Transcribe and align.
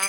Tip 0.00 0.08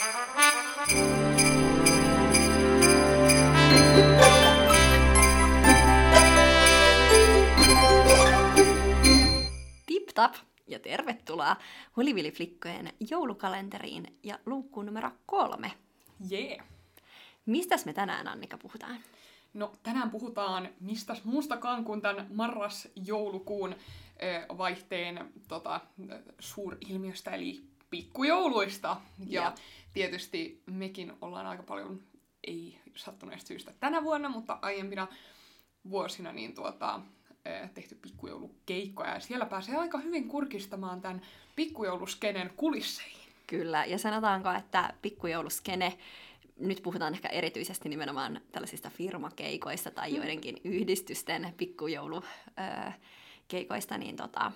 tap 10.16 10.36
ja 10.68 10.80
tervetuloa 10.80 11.56
Hulivili-flikkojen 11.98 12.94
joulukalenteriin 13.10 14.18
ja 14.24 14.40
luukkuun 14.46 14.86
numero 14.86 15.12
kolme. 15.26 15.72
Jee. 16.30 16.48
Yeah. 16.48 16.66
Mistäs 17.46 17.86
me 17.86 17.94
tänään, 17.94 18.28
Annika, 18.28 18.58
puhutaan? 18.58 19.00
No, 19.54 19.74
tänään 19.84 20.12
puhutaan 20.12 20.70
mistä 20.80 21.16
muustakaan 21.24 21.86
kuin 21.86 22.02
tämän 22.02 22.28
marras-joulukuun 22.34 23.76
vaihteen 24.58 25.34
tota, 25.48 25.82
suurilmiöstä, 26.40 27.32
eli 27.32 27.71
pikkujouluista. 27.92 28.98
Ja 29.28 29.44
yep. 29.44 29.56
tietysti 29.94 30.64
mekin 30.66 31.14
ollaan 31.22 31.46
aika 31.46 31.64
paljon, 31.64 32.00
ei 32.48 32.80
sattuneesta 32.96 33.48
syystä 33.48 33.74
tänä 33.80 34.04
vuonna, 34.04 34.30
mutta 34.30 34.60
aiempina 34.62 35.08
vuosina 35.90 36.32
niin 36.32 36.56
tuota, 36.56 37.00
tehty 37.74 37.96
pikkujoulukeikkoja. 37.96 39.14
Ja 39.14 39.20
siellä 39.20 39.46
pääsee 39.46 39.76
aika 39.76 39.98
hyvin 39.98 40.28
kurkistamaan 40.28 41.02
tämän 41.02 41.22
pikkujouluskeneen 41.56 42.52
kulisseihin. 42.56 43.32
Kyllä, 43.48 43.86
ja 43.86 43.98
sanotaanko, 43.98 44.52
että 44.52 44.94
pikkujouluskene 45.02 45.98
nyt 46.60 46.84
puhutaan 46.84 47.14
ehkä 47.14 47.30
erityisesti 47.30 47.90
nimenomaan 47.90 48.42
tällaisista 48.52 48.90
firmakeikoista 48.90 49.92
tai 49.92 50.12
mm. 50.12 50.18
joidenkin 50.18 50.62
yhdistysten 50.64 51.54
pikkujoulukeikoista, 51.58 53.98
niin 53.98 54.16
tota, 54.16 54.52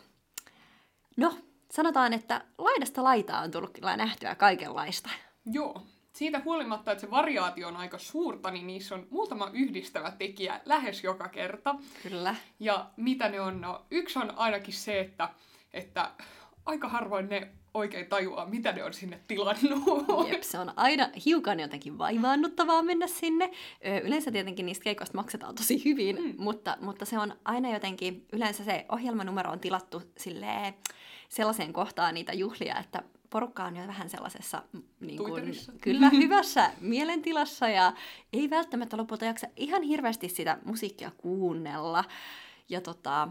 no, 1.17 1.37
sanotaan, 1.71 2.13
että 2.13 2.41
laidasta 2.57 3.03
laitaa 3.03 3.41
on 3.41 3.51
tullut 3.51 3.73
kyllä 3.73 3.97
nähtyä 3.97 4.35
kaikenlaista. 4.35 5.09
Joo. 5.45 5.81
Siitä 6.13 6.41
huolimatta, 6.45 6.91
että 6.91 7.01
se 7.01 7.11
variaatio 7.11 7.67
on 7.67 7.77
aika 7.77 7.97
suurta, 7.97 8.51
niin 8.51 8.67
niissä 8.67 8.95
on 8.95 9.07
muutama 9.09 9.49
yhdistävä 9.53 10.11
tekijä 10.11 10.61
lähes 10.65 11.03
joka 11.03 11.27
kerta. 11.27 11.75
Kyllä. 12.03 12.35
Ja 12.59 12.89
mitä 12.97 13.29
ne 13.29 13.41
on? 13.41 13.61
No, 13.61 13.85
yksi 13.91 14.19
on 14.19 14.33
ainakin 14.37 14.73
se, 14.73 14.99
että, 14.99 15.29
että 15.73 16.11
aika 16.65 16.89
harvoin 16.89 17.29
ne 17.29 17.51
oikein 17.75 18.07
tajua, 18.07 18.45
mitä 18.45 18.71
ne 18.71 18.83
on 18.83 18.93
sinne 18.93 19.19
tilannut. 19.27 20.29
Jep, 20.31 20.41
se 20.41 20.59
on 20.59 20.73
aina 20.75 21.09
hiukan 21.25 21.59
jotenkin 21.59 21.97
vaivaannuttavaa 21.97 22.81
mennä 22.81 23.07
sinne. 23.07 23.51
Yleensä 24.03 24.31
tietenkin 24.31 24.65
niistä 24.65 24.83
keikoista 24.83 25.17
maksetaan 25.17 25.55
tosi 25.55 25.85
hyvin, 25.85 26.21
mm. 26.21 26.33
mutta, 26.37 26.77
mutta 26.81 27.05
se 27.05 27.19
on 27.19 27.33
aina 27.45 27.73
jotenkin, 27.73 28.25
yleensä 28.33 28.63
se 28.63 28.85
ohjelmanumero 28.91 29.51
on 29.51 29.59
tilattu 29.59 30.01
silleen, 30.17 30.73
sellaiseen 31.29 31.73
kohtaan 31.73 32.13
niitä 32.13 32.33
juhlia, 32.33 32.79
että 32.79 33.03
porukka 33.29 33.63
on 33.63 33.75
jo 33.75 33.87
vähän 33.87 34.09
sellaisessa 34.09 34.63
niin 34.99 35.17
kuin, 35.17 35.43
kyllä 35.81 36.09
hyvässä 36.21 36.71
mielentilassa 36.81 37.69
ja 37.69 37.93
ei 38.33 38.49
välttämättä 38.49 38.97
lopulta 38.97 39.25
jaksa 39.25 39.47
ihan 39.55 39.81
hirveästi 39.81 40.29
sitä 40.29 40.57
musiikkia 40.65 41.11
kuunnella. 41.17 42.03
Ja 42.69 42.81
tota, 42.81 43.27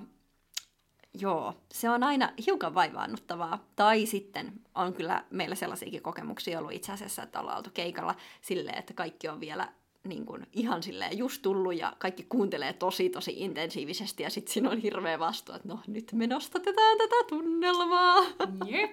Joo, 1.20 1.54
se 1.72 1.90
on 1.90 2.02
aina 2.02 2.32
hiukan 2.46 2.74
vaivaannuttavaa. 2.74 3.64
Tai 3.76 4.06
sitten 4.06 4.52
on 4.74 4.94
kyllä 4.94 5.24
meillä 5.30 5.54
sellaisiakin 5.54 6.02
kokemuksia 6.02 6.58
ollut 6.58 6.72
itse 6.72 6.92
asiassa, 6.92 7.22
että 7.22 7.40
ollaan 7.40 7.56
oltu 7.56 7.70
keikalla 7.74 8.14
silleen, 8.40 8.78
että 8.78 8.94
kaikki 8.94 9.28
on 9.28 9.40
vielä 9.40 9.68
niin 10.04 10.26
kuin, 10.26 10.46
ihan 10.52 10.82
silleen 10.82 11.18
just 11.18 11.42
tullut 11.42 11.74
ja 11.74 11.92
kaikki 11.98 12.26
kuuntelee 12.28 12.72
tosi 12.72 13.10
tosi 13.10 13.32
intensiivisesti 13.36 14.22
ja 14.22 14.30
sitten 14.30 14.52
siinä 14.52 14.70
on 14.70 14.78
hirveä 14.78 15.18
vastuu, 15.18 15.54
että 15.54 15.68
no 15.68 15.80
nyt 15.86 16.12
me 16.12 16.26
nostatetaan 16.26 16.98
tätä 16.98 17.16
tunnelmaa. 17.28 18.22
Jep. 18.66 18.90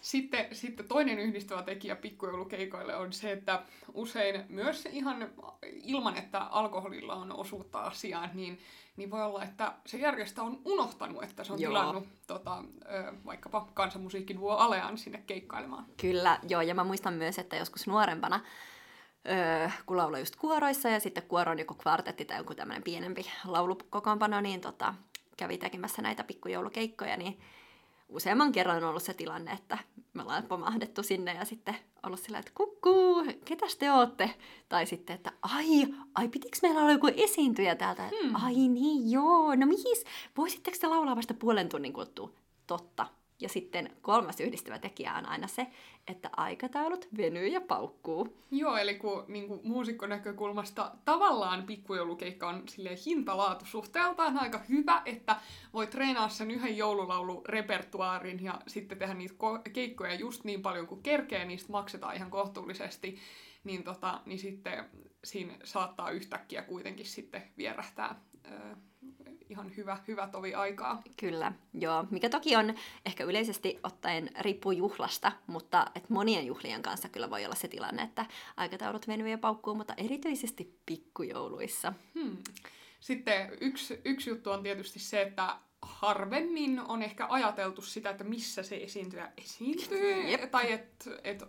Sitten, 0.00 0.46
sitten 0.52 0.88
toinen 0.88 1.18
yhdistävä 1.18 1.62
tekijä 1.62 1.96
pikkujoulukeikoille 1.96 2.96
on 2.96 3.12
se, 3.12 3.32
että 3.32 3.62
usein 3.94 4.44
myös 4.48 4.86
ihan 4.86 5.30
ilman, 5.62 6.16
että 6.16 6.38
alkoholilla 6.40 7.14
on 7.14 7.32
osuutta 7.32 7.80
asiaan, 7.80 8.30
niin 8.34 8.58
niin 9.00 9.10
voi 9.10 9.22
olla, 9.22 9.44
että 9.44 9.72
se 9.86 9.98
järjestä 9.98 10.42
on 10.42 10.60
unohtanut, 10.64 11.22
että 11.22 11.44
se 11.44 11.52
on 11.52 11.60
joo. 11.60 11.70
tilannut 11.70 12.08
tota, 12.26 12.64
vaikkapa 13.26 13.68
kansanmusiikkiduo 13.74 14.52
Alean 14.52 14.98
sinne 14.98 15.22
keikkailemaan. 15.26 15.86
Kyllä, 16.00 16.38
joo, 16.48 16.60
ja 16.60 16.74
mä 16.74 16.84
muistan 16.84 17.14
myös, 17.14 17.38
että 17.38 17.56
joskus 17.56 17.86
nuorempana, 17.86 18.40
öö, 19.28 19.68
kun 19.86 19.96
lauloi 19.96 20.20
just 20.20 20.36
kuoroissa 20.36 20.88
ja 20.88 21.00
sitten 21.00 21.22
kuoro 21.22 21.52
on 21.52 21.58
joku 21.58 21.74
kvartetti 21.74 22.24
tai 22.24 22.38
joku 22.38 22.54
tämmöinen 22.54 22.82
pienempi 22.82 23.30
laulukokoonpano, 23.44 24.40
niin 24.40 24.60
tota, 24.60 24.94
kävi 25.36 25.58
tekemässä 25.58 26.02
näitä 26.02 26.24
pikkujoulukeikkoja, 26.24 27.16
niin 27.16 27.40
useamman 28.10 28.52
kerran 28.52 28.76
on 28.76 28.88
ollut 28.88 29.02
se 29.02 29.14
tilanne, 29.14 29.52
että 29.52 29.78
me 30.12 30.22
ollaan 30.22 30.42
pomahdettu 30.42 31.02
sinne 31.02 31.34
ja 31.34 31.44
sitten 31.44 31.76
ollut 32.02 32.20
sillä, 32.20 32.38
että 32.38 32.52
kukkuu, 32.54 33.24
ketäs 33.44 33.76
te 33.76 33.92
ootte? 33.92 34.34
Tai 34.68 34.86
sitten, 34.86 35.16
että 35.16 35.32
ai, 35.42 35.66
ai 36.14 36.28
pitikö 36.28 36.58
meillä 36.62 36.80
olla 36.80 36.92
joku 36.92 37.10
esiintyjä 37.16 37.74
täältä? 37.74 38.10
Hmm. 38.22 38.34
Ai 38.44 38.54
niin, 38.54 39.10
joo, 39.10 39.54
no 39.54 39.66
mihin? 39.66 39.96
Voisitteko 40.36 40.76
te 40.80 40.86
laulaa 40.86 41.16
vasta 41.16 41.34
puolen 41.34 41.68
tunnin 41.68 41.92
kuluttua? 41.92 42.30
Totta. 42.66 43.06
Ja 43.40 43.48
sitten 43.48 43.96
kolmas 44.02 44.40
yhdistävä 44.40 44.78
tekijä 44.78 45.14
on 45.14 45.26
aina 45.26 45.46
se, 45.46 45.66
että 46.08 46.30
aikataulut 46.36 47.08
venyy 47.16 47.46
ja 47.46 47.60
paukkuu. 47.60 48.36
Joo, 48.50 48.76
eli 48.76 48.94
kun 48.94 49.24
niin 49.28 49.48
kuin 49.48 49.60
muusikon 49.64 50.08
näkökulmasta 50.08 50.92
tavallaan 51.04 51.62
pikkujoulukeikka 51.62 52.48
on 52.48 52.64
hintalaatu 53.06 53.64
suhteeltaan 53.66 54.38
aika 54.38 54.60
hyvä, 54.68 55.02
että 55.04 55.36
voi 55.72 55.86
treenaa 55.86 56.28
sen 56.28 56.50
yhden 56.50 56.76
joululaulurepertuaarin 56.76 58.44
ja 58.44 58.60
sitten 58.66 58.98
tehdä 58.98 59.14
niitä 59.14 59.34
keikkoja 59.72 60.14
just 60.14 60.44
niin 60.44 60.62
paljon 60.62 60.86
kuin 60.86 61.02
kerkee, 61.02 61.44
niistä 61.44 61.72
maksetaan 61.72 62.16
ihan 62.16 62.30
kohtuullisesti, 62.30 63.18
niin, 63.64 63.84
tota, 63.84 64.20
niin 64.26 64.38
sitten 64.38 64.84
siinä 65.24 65.54
saattaa 65.64 66.10
yhtäkkiä 66.10 66.62
kuitenkin 66.62 67.06
sitten 67.06 67.42
vierähtää 67.58 68.20
ihan 69.50 69.76
hyvä, 69.76 69.98
hyvä 70.08 70.26
tovi 70.26 70.54
aikaa. 70.54 71.02
Kyllä, 71.16 71.52
joo. 71.74 72.06
Mikä 72.10 72.28
toki 72.28 72.56
on 72.56 72.74
ehkä 73.06 73.24
yleisesti 73.24 73.78
ottaen 73.82 74.30
riippuu 74.40 74.72
juhlasta, 74.72 75.32
mutta 75.46 75.86
et 75.94 76.10
monien 76.10 76.46
juhlien 76.46 76.82
kanssa 76.82 77.08
kyllä 77.08 77.30
voi 77.30 77.44
olla 77.44 77.54
se 77.54 77.68
tilanne, 77.68 78.02
että 78.02 78.26
aikataulut 78.56 79.08
venyy 79.08 79.28
ja 79.28 79.38
paukkuu, 79.38 79.74
mutta 79.74 79.94
erityisesti 79.96 80.78
pikkujouluissa. 80.86 81.92
Hmm. 82.14 82.36
Sitten 83.00 83.50
yksi, 83.60 84.00
yksi 84.04 84.30
juttu 84.30 84.50
on 84.50 84.62
tietysti 84.62 84.98
se, 84.98 85.22
että 85.22 85.56
harvemmin 85.82 86.80
on 86.88 87.02
ehkä 87.02 87.26
ajateltu 87.30 87.82
sitä, 87.82 88.10
että 88.10 88.24
missä 88.24 88.62
se 88.62 88.76
esiintyjä 88.76 89.32
esiintyy. 89.38 90.22
Jep. 90.22 90.50
Tai 90.50 90.72
että 90.72 91.10
et, 91.24 91.42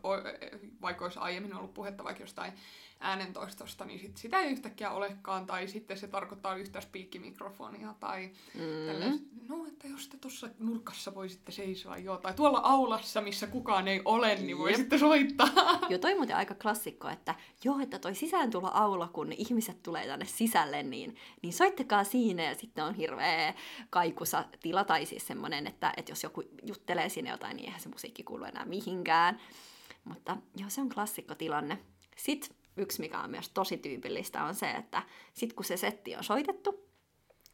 vaikka 0.82 1.06
olisi 1.06 1.20
aiemmin 1.20 1.56
ollut 1.56 1.74
puhetta 1.74 2.04
vaikka 2.04 2.24
jostain 2.24 2.54
äänentoistosta, 3.02 3.86
niin 3.86 4.00
sit 4.00 4.18
sitä 4.18 4.40
ei 4.40 4.52
yhtäkkiä 4.52 4.92
olekaan, 4.92 5.46
tai 5.46 5.68
sitten 5.68 5.98
se 5.98 6.08
tarkoittaa 6.08 6.56
yhtä 6.56 6.82
spiikkimikrofonia, 6.82 7.96
tai 8.00 8.30
mm. 8.54 9.20
no, 9.50 9.66
että 9.68 9.88
jos 9.88 10.08
te 10.08 10.18
tuossa 10.18 10.50
nurkassa 10.60 11.16
voisitte 11.16 11.52
seisoa, 11.52 11.98
joo, 11.98 12.18
tai 12.18 12.34
tuolla 12.34 12.60
aulassa, 12.64 13.22
missä 13.22 13.48
kukaan 13.48 13.88
ei 13.88 14.02
ole, 14.06 14.36
niin 14.36 14.58
voisitte 14.58 14.98
soittaa. 14.98 15.80
Joo, 15.90 16.00
toi 16.00 16.16
muuten 16.16 16.36
aika 16.36 16.56
klassikko, 16.56 17.10
että 17.10 17.36
joo, 17.64 17.80
että 17.80 18.00
toi 18.00 18.16
sisään 18.16 18.50
tulla 18.50 18.70
aula, 18.70 19.08
kun 19.08 19.32
ihmiset 19.32 19.84
tulee 19.84 20.08
tänne 20.08 20.26
sisälle, 20.26 20.84
niin, 20.84 21.16
niin 21.42 21.54
soittakaa 21.54 22.04
siinä, 22.04 22.44
ja 22.44 22.56
sitten 22.56 22.84
on 22.84 22.96
hirveä 22.96 23.54
kaikusa 23.90 24.21
tila, 24.62 24.84
tai 24.84 25.06
siis 25.06 25.28
semmoinen, 25.28 25.68
että, 25.68 25.94
että 25.98 26.12
jos 26.12 26.24
joku 26.24 26.44
juttelee 26.64 27.10
sinne 27.10 27.30
jotain, 27.30 27.58
niin 27.58 27.66
eihän 27.66 27.82
se 27.82 27.90
musiikki 27.90 28.24
kuulu 28.24 28.44
enää 28.44 28.66
mihinkään. 28.66 29.40
Mutta 30.04 30.38
joo, 30.58 30.70
se 30.70 30.82
on 30.82 30.90
klassikkotilanne. 30.90 31.78
Sitten 32.18 32.58
yksi, 32.78 33.02
mikä 33.02 33.20
on 33.20 33.30
myös 33.32 33.50
tosi 33.50 33.78
tyypillistä, 33.78 34.44
on 34.44 34.56
se, 34.56 34.72
että 34.72 35.04
sit 35.34 35.54
kun 35.54 35.66
se 35.66 35.78
setti 35.78 36.16
on 36.16 36.24
soitettu, 36.24 36.91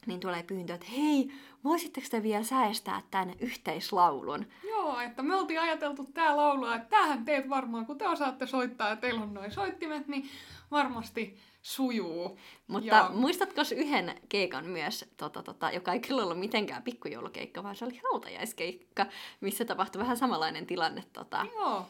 niin 0.08 0.20
tulee 0.20 0.44
pyyntö, 0.44 0.74
että 0.74 0.88
hei, 0.92 1.32
voisitteko 1.64 2.08
te 2.12 2.24
vielä 2.24 2.44
säästää 2.44 3.02
tänne 3.12 3.36
yhteislaulun? 3.40 4.46
Joo, 4.70 5.00
että 5.00 5.24
me 5.24 5.36
oltiin 5.36 5.62
ajateltu 5.62 6.06
tää 6.14 6.38
laulua, 6.38 6.76
että 6.76 6.90
tähän 6.90 7.26
teet 7.26 7.50
varmaan, 7.50 7.86
kun 7.86 7.98
te 7.98 8.08
osaatte 8.08 8.48
soittaa 8.48 8.90
ja 8.90 8.96
teillä 8.96 9.22
on 9.22 9.34
noin 9.34 9.52
soittimet, 9.52 10.08
niin 10.08 10.30
varmasti 10.72 11.38
sujuu. 11.62 12.40
Mutta 12.68 12.96
ja... 12.96 13.10
muistatko 13.14 13.62
yhden 13.76 14.22
keikan 14.30 14.66
myös, 14.66 15.06
tota, 15.18 15.44
tota, 15.44 15.72
joka 15.72 15.94
ei 15.94 16.00
kyllä 16.00 16.24
ollut 16.24 16.40
mitenkään 16.40 16.84
pikkujoulukeikka, 16.84 17.64
vaan 17.64 17.76
se 17.76 17.86
oli 17.86 18.02
hautajaiskeikka, 18.12 19.06
missä 19.42 19.66
tapahtui 19.66 20.02
vähän 20.02 20.18
samanlainen 20.18 20.66
tilanne. 20.66 21.04
Tota, 21.14 21.46
Joo 21.54 21.86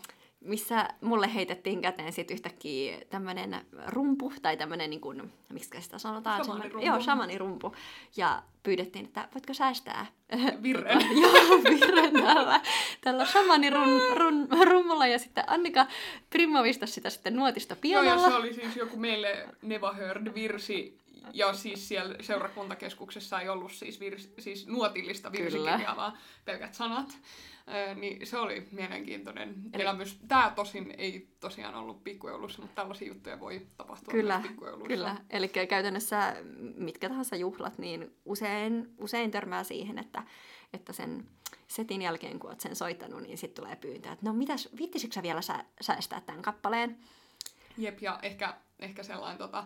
missä 0.48 0.88
mulle 1.02 1.34
heitettiin 1.34 1.82
käteen 1.82 2.14
sitten 2.14 2.36
yhtäkkiä 2.36 2.98
tämmöinen 3.10 3.66
rumpu, 3.88 4.34
tai 4.42 4.58
tämmöinen, 4.58 4.90
niin 4.90 5.02
kuin, 5.02 5.34
miksi 5.50 5.82
sitä 5.82 5.98
sanotaan? 5.98 6.46
Shamanirumpu. 6.46 6.88
Joo, 6.88 7.02
shamanirumpu. 7.02 7.76
Ja 8.18 8.44
pyydettiin, 8.64 9.06
että 9.06 9.28
voitko 9.34 9.54
säästää 9.54 10.06
virren. 10.64 11.02
Joo, 11.22 11.64
virren 11.64 12.14
tällä, 12.14 12.62
tällä 13.02 13.26
shamanirummulla. 13.26 15.08
Ja 15.08 15.20
sitten 15.20 15.44
Annika 15.48 15.88
Primovista 16.30 16.88
sitä 16.88 17.10
sitten 17.10 17.36
nuotista 17.36 17.76
pianolla. 17.76 18.12
Joo, 18.12 18.24
ja 18.24 18.30
se 18.30 18.36
oli 18.36 18.54
siis 18.54 18.76
joku 18.76 18.98
meille 18.98 19.48
Never 19.62 19.94
Heard 19.94 20.34
virsi, 20.34 20.98
Ja 21.34 21.54
siis 21.54 21.88
siellä 21.88 22.16
seurakuntakeskuksessa 22.22 23.42
ei 23.42 23.50
ollut 23.50 23.72
siis, 23.72 24.00
virs, 24.00 24.30
siis 24.40 24.68
nuotillista 24.68 25.32
virsikirjaa, 25.32 25.96
vaan 25.96 26.18
pelkät 26.46 26.74
sanat. 26.74 27.18
Ö, 27.68 27.96
niin 27.96 28.28
se 28.28 28.38
oli 28.38 28.68
mielenkiintoinen 28.72 29.56
Eli... 29.74 29.84
elämys. 29.84 30.20
Tämä 30.28 30.52
tosin 30.56 30.94
ei 30.98 31.28
tosiaan 31.40 31.76
ollut 31.76 32.04
pikkujoulussa, 32.04 32.62
mutta 32.62 32.76
tällaisia 32.76 33.08
juttuja 33.08 33.40
voi 33.40 33.68
tapahtua 33.78 34.12
kyllä, 34.12 34.38
myös 34.38 34.48
pikkujoulussa. 34.48 34.88
Kyllä, 34.88 35.16
eli 35.30 35.48
käytännössä 35.48 36.36
mitkä 36.76 37.10
tahansa 37.10 37.36
juhlat, 37.36 37.78
niin 37.78 38.16
usein, 38.26 38.94
usein 38.98 39.32
törmää 39.32 39.64
siihen, 39.64 39.98
että, 40.00 40.24
että 40.74 40.94
sen 40.94 41.28
setin 41.68 42.02
jälkeen, 42.02 42.40
kun 42.40 42.50
olet 42.50 42.60
sen 42.60 42.76
soittanut, 42.76 43.22
niin 43.22 43.38
sitten 43.38 43.64
tulee 43.64 43.76
pyyntö, 43.76 44.12
että 44.12 44.26
no 44.26 44.34
mitäs, 44.34 44.70
viittisikö 44.78 45.14
sä 45.14 45.24
vielä 45.24 45.42
sä, 45.42 45.66
säästää 45.82 46.22
tämän 46.22 46.42
kappaleen? 46.42 46.98
Jep, 47.78 48.02
ja 48.02 48.20
ehkä, 48.22 48.54
ehkä 48.80 49.04
sellainen 49.04 49.38
tota, 49.38 49.64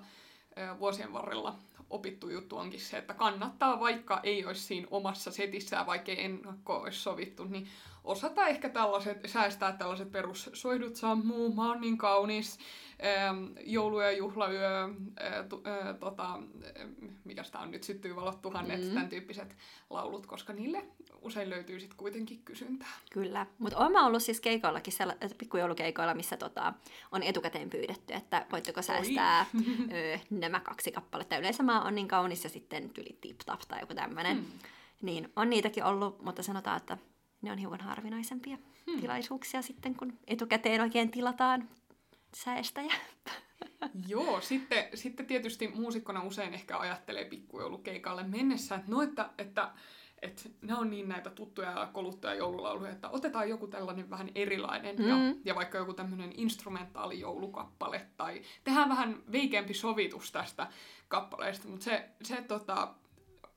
vuosien 0.80 1.13
varrella 1.13 1.56
opittu 1.89 2.30
juttu 2.30 2.57
onkin 2.57 2.80
se, 2.80 2.98
että 2.98 3.13
kannattaa, 3.13 3.80
vaikka 3.80 4.19
ei 4.24 4.45
olisi 4.45 4.62
siinä 4.62 4.88
omassa 4.92 5.31
setissään, 5.31 5.86
vaikka 5.86 6.12
ennakko 6.12 6.77
olisi 6.77 7.00
sovittu, 7.00 7.44
niin 7.44 7.68
osata 8.03 8.48
ehkä 8.48 8.69
tällaiset, 8.69 9.18
säästää 9.25 9.71
tällaiset 9.71 10.12
perussoidut 10.12 10.95
sammuu, 10.95 11.56
mä 11.56 11.68
oon 11.68 11.81
niin 11.81 11.98
kaunis, 11.98 12.59
ähm, 13.06 13.45
joulu- 13.65 14.01
ja 14.01 14.12
juhlayö, 14.12 14.83
äh, 14.83 15.48
tu, 15.50 15.63
äh, 15.68 15.95
tota, 16.00 16.33
äh, 16.33 16.88
mikä 17.24 17.44
sitä 17.44 17.59
on 17.59 17.71
nyt, 17.71 17.83
syttyy 17.83 18.15
valot 18.15 18.42
tuhannet, 18.42 18.81
mm. 18.81 18.88
tämän 18.88 19.09
tyyppiset 19.09 19.57
laulut, 19.89 20.25
koska 20.25 20.53
niille 20.53 20.86
usein 21.21 21.50
löytyy 21.50 21.80
sitten 21.80 21.98
kuitenkin 21.98 22.42
kysyntää. 22.45 22.94
Kyllä, 23.12 23.45
mutta 23.57 23.77
olen 23.77 23.98
ollut 23.98 24.24
siis 24.24 24.42
keikoillakin, 24.42 24.94
pikkujoulukeikoilla, 25.38 26.13
missä 26.13 26.38
tota, 26.38 26.74
on 27.12 27.24
etukäteen 27.24 27.69
pyydetty, 27.69 28.13
että 28.13 28.45
voitteko 28.51 28.81
säästää 28.81 29.45
ö, 29.94 30.19
nämä 30.30 30.59
kaksi 30.59 30.92
kappaletta. 30.92 31.38
Yleensä 31.38 31.63
mä 31.63 31.83
oon 31.83 31.95
niin 31.95 32.07
kaunis 32.07 32.44
ja 32.44 32.50
sitten 32.50 32.89
tyli 32.89 33.18
tip 33.21 33.38
tap 33.45 33.59
tai 33.68 33.80
joku 33.80 33.94
tämmöinen. 33.94 34.38
Mm. 34.38 34.45
Niin 35.01 35.31
on 35.36 35.50
niitäkin 35.50 35.83
ollut, 35.83 36.21
mutta 36.21 36.44
sanotaan, 36.44 36.77
että 36.77 36.97
ne 37.42 37.52
on 37.52 37.58
hiukan 37.58 37.82
harvinaisempia 37.82 38.58
hmm. 38.92 39.02
tilaisuuksia 39.02 39.62
sitten, 39.62 39.96
kun 39.96 40.20
etukäteen 40.28 40.82
oikein 40.82 41.12
tilataan 41.12 41.70
säästäjä. 42.36 42.94
Joo, 44.08 44.42
sitten, 44.42 44.84
sitten 44.94 45.26
tietysti 45.26 45.68
muusikkona 45.68 46.24
usein 46.24 46.54
ehkä 46.54 46.78
ajattelee 46.78 47.26
pikkujoulukeikalle 47.26 48.24
mennessä, 48.24 48.76
että 48.76 48.92
no, 48.92 49.02
että, 49.02 49.30
että, 49.38 49.72
että 50.22 50.50
ne 50.62 50.76
on 50.76 50.90
niin 50.90 51.10
näitä 51.10 51.30
tuttuja 51.30 51.72
ja 51.72 51.90
koluttuja 51.94 52.34
joululauluja, 52.34 52.92
että 52.92 53.10
otetaan 53.10 53.50
joku 53.50 53.68
tällainen 53.68 54.10
vähän 54.10 54.30
erilainen 54.36 54.96
mm. 54.96 55.08
ja, 55.08 55.16
ja 55.46 55.56
vaikka 55.56 55.78
joku 55.78 55.94
tämmöinen 55.94 56.32
instrumentaali 56.36 57.20
joulukappale 57.20 58.08
tai 58.18 58.42
tehdään 58.64 58.90
vähän 58.90 59.24
veikeämpi 59.32 59.74
sovitus 59.74 60.32
tästä 60.32 60.68
kappaleesta, 61.08 61.68
mutta 61.68 61.84
se, 61.84 62.10
se 62.24 62.42
tota, 62.42 62.94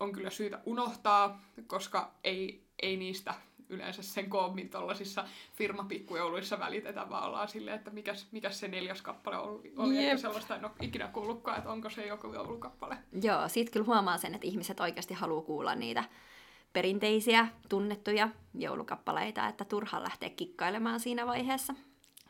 on 0.01 0.13
kyllä 0.13 0.31
syytä 0.31 0.61
unohtaa, 0.67 1.41
koska 1.67 2.15
ei, 2.25 2.65
ei 2.83 2.97
niistä 2.97 3.35
yleensä 3.69 4.03
sen 4.03 4.31
koommin 4.31 4.71
tuollaisissa 4.71 5.25
firmapikkujouluissa 5.53 6.59
välitetä, 6.59 7.11
vaan 7.11 7.29
ollaan 7.29 7.49
silleen, 7.49 7.77
että 7.77 7.91
mikäs, 7.91 8.29
mikäs 8.33 8.61
se 8.61 8.69
neljäs 8.69 9.03
kappale 9.03 9.39
oli. 9.39 9.73
oli 9.77 10.05
että 10.05 10.21
sellaista 10.21 10.57
en 10.57 10.65
ole 10.65 10.73
ikinä 10.81 11.09
kuullutkaan, 11.09 11.59
että 11.59 11.71
onko 11.71 11.91
se 11.91 12.07
joku 12.07 12.33
joulukappale. 12.33 12.97
Joo, 13.23 13.49
siitä 13.49 13.71
kyllä 13.71 13.87
huomaa 13.87 14.19
sen, 14.19 14.35
että 14.35 14.47
ihmiset 14.47 14.81
oikeasti 14.81 15.15
haluaa 15.15 15.43
kuulla 15.43 15.75
niitä 15.75 16.05
perinteisiä, 16.73 17.49
tunnettuja 17.69 18.29
joulukappaleita, 18.55 19.49
että 19.49 19.65
turha 19.65 20.03
lähteä 20.03 20.31
kikkailemaan 20.31 21.01
siinä 21.01 21.27
vaiheessa. 21.27 21.75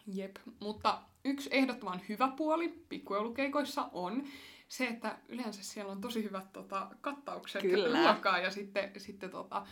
Jep, 0.06 0.36
mutta 0.60 1.02
yksi 1.24 1.48
ehdottoman 1.52 2.00
hyvä 2.08 2.28
puoli 2.36 2.68
pikkujoulukeikoissa 2.88 3.88
on 3.92 4.24
se, 4.68 4.86
että 4.86 5.18
yleensä 5.28 5.62
siellä 5.64 5.92
on 5.92 6.00
tosi 6.00 6.24
hyvät 6.24 6.52
tota, 6.52 6.90
kattaukset 7.00 7.62
Kyllä. 7.62 8.12
ruokaa 8.12 8.38
ja 8.38 8.50
sitten, 8.50 8.92
sitten 8.96 9.30
tota, 9.30 9.66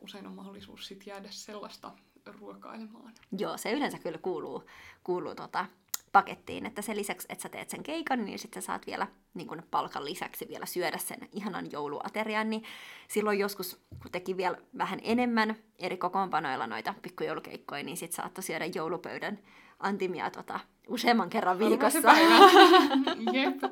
usein 0.00 0.26
on 0.26 0.32
mahdollisuus 0.32 0.86
sit 0.86 1.06
jäädä 1.06 1.28
sellaista 1.30 1.92
ruokailemaan. 2.26 3.12
Joo, 3.38 3.56
se 3.56 3.72
yleensä 3.72 3.98
kyllä 3.98 4.18
kuuluu, 4.18 4.64
kuuluu 5.04 5.34
tota, 5.34 5.66
pakettiin, 6.12 6.66
että 6.66 6.82
sen 6.82 6.96
lisäksi, 6.96 7.26
että 7.30 7.42
sä 7.42 7.48
teet 7.48 7.70
sen 7.70 7.82
keikan, 7.82 8.24
niin 8.24 8.38
sitten 8.38 8.62
sä 8.62 8.66
saat 8.66 8.86
vielä 8.86 9.06
niin 9.34 9.48
kun 9.48 9.62
palkan 9.70 10.04
lisäksi 10.04 10.48
vielä 10.48 10.66
syödä 10.66 10.98
sen 10.98 11.28
ihanan 11.32 11.72
jouluaterian, 11.72 12.50
niin 12.50 12.64
silloin 13.08 13.38
joskus, 13.38 13.80
kun 14.02 14.10
teki 14.12 14.36
vielä 14.36 14.58
vähän 14.78 15.00
enemmän 15.02 15.56
eri 15.78 15.96
kokoonpanoilla 15.96 16.66
noita 16.66 16.94
pikkujoulukeikkoja, 17.02 17.82
niin 17.82 17.96
sitten 17.96 18.16
saattoi 18.16 18.44
syödä 18.44 18.66
joulupöydän 18.66 19.38
antimia 19.80 20.30
tota, 20.30 20.60
useamman 20.88 21.30
kerran 21.30 21.58
viikossa. 21.58 22.12
Jep. 23.32 23.62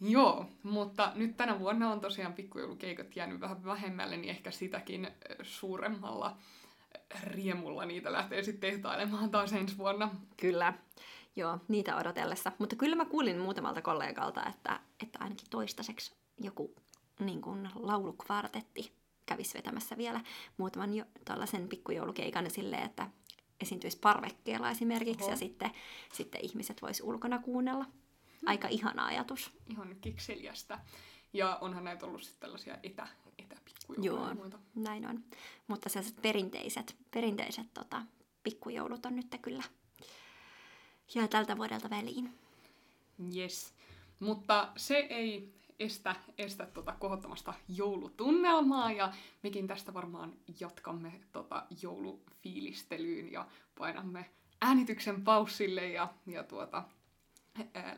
Joo, 0.00 0.46
mutta 0.62 1.12
nyt 1.14 1.36
tänä 1.36 1.58
vuonna 1.58 1.92
on 1.92 2.00
tosiaan 2.00 2.32
pikkujoulukeikat 2.32 3.16
jäänyt 3.16 3.40
vähän 3.40 3.64
vähemmälle, 3.64 4.16
niin 4.16 4.30
ehkä 4.30 4.50
sitäkin 4.50 5.08
suuremmalla 5.42 6.36
riemulla 7.20 7.84
niitä 7.84 8.12
lähtee 8.12 8.42
sitten 8.42 8.70
tehtailemaan 8.70 9.30
taas 9.30 9.52
ensi 9.52 9.78
vuonna. 9.78 10.10
Kyllä, 10.36 10.74
joo, 11.36 11.58
niitä 11.68 11.96
odotellessa. 11.96 12.52
Mutta 12.58 12.76
kyllä 12.76 12.96
mä 12.96 13.04
kuulin 13.04 13.38
muutamalta 13.38 13.82
kollegalta, 13.82 14.46
että, 14.46 14.80
että 15.02 15.18
ainakin 15.22 15.50
toistaiseksi 15.50 16.14
joku 16.40 16.74
niin 17.20 17.40
kuin 17.40 17.68
laulukvartetti 17.74 18.92
kävisi 19.26 19.54
vetämässä 19.58 19.96
vielä 19.96 20.20
muutaman 20.56 20.94
jo, 20.94 21.04
tällaisen 21.24 21.68
pikkujoulukeikan 21.68 22.50
silleen, 22.50 22.82
että 22.82 23.10
esiintyisi 23.60 23.98
parvekkeella 23.98 24.70
esimerkiksi 24.70 25.24
Oho. 25.24 25.30
ja 25.30 25.36
sitten, 25.36 25.70
sitten 26.12 26.44
ihmiset 26.44 26.82
vois 26.82 27.00
ulkona 27.00 27.38
kuunnella. 27.38 27.84
Aika 28.46 28.68
ihana 28.68 29.06
ajatus. 29.06 29.50
Ihan 29.70 29.96
kikseliästä. 30.00 30.78
Ja 31.32 31.58
onhan 31.60 31.84
näitä 31.84 32.06
ollut 32.06 32.22
sitten 32.22 32.40
tällaisia 32.40 32.78
etä, 32.82 33.08
etäpikkujouluja 33.38 34.26
Joo, 34.26 34.34
muita. 34.34 34.58
näin 34.74 35.06
on. 35.06 35.24
Mutta 35.66 35.88
sellaiset 35.88 36.22
perinteiset, 36.22 36.96
perinteiset 37.10 37.66
tota, 37.74 38.02
pikkujoulut 38.42 39.06
on 39.06 39.16
nyt 39.16 39.26
kyllä 39.42 39.64
jää 41.14 41.28
tältä 41.28 41.56
vuodelta 41.56 41.90
väliin. 41.90 42.34
Yes. 43.36 43.74
Mutta 44.20 44.72
se 44.76 44.96
ei 44.96 45.54
estä, 45.78 46.16
estä 46.38 46.66
tota 46.66 46.92
kohottamasta 46.92 47.54
joulutunnelmaa 47.68 48.92
ja 48.92 49.12
mekin 49.42 49.66
tästä 49.66 49.94
varmaan 49.94 50.32
jatkamme 50.60 51.20
tota 51.32 51.66
joulufiilistelyyn 51.82 53.32
ja 53.32 53.46
painamme 53.78 54.30
äänityksen 54.60 55.24
paussille 55.24 55.88
ja, 55.88 56.14
ja 56.26 56.44
tuota, 56.44 56.84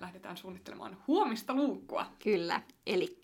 lähdetään 0.00 0.36
suunnittelemaan 0.36 0.96
huomista 1.06 1.54
luukkua. 1.54 2.06
Kyllä, 2.22 2.62
eli 2.86 3.18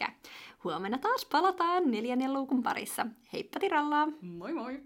huomenna 0.64 0.98
taas 0.98 1.24
palataan 1.24 1.90
neljännen 1.90 2.32
luukun 2.32 2.62
parissa. 2.62 3.06
Heippa 3.32 3.60
tirallaa! 3.60 4.06
Moi 4.20 4.52
moi! 4.52 4.80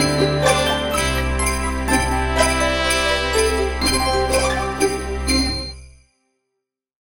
Thank 0.00 0.64
you. 0.64 0.69